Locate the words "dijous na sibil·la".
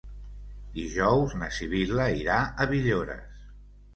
0.77-2.09